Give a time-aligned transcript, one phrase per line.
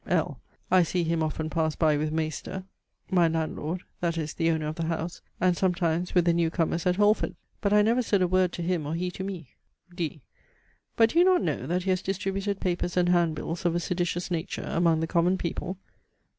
[0.07, 0.41] L.
[0.71, 2.63] I see him often pass by with maister,
[3.11, 6.87] my landlord, (that is, the owner of the house,) and sometimes with the new comers
[6.87, 9.49] at Holford; but I never said a word to him or he to me.
[9.93, 10.23] D.
[10.95, 13.79] But do you not know, that he has distributed papers and hand bills of a
[13.79, 15.77] seditious nature among the common people?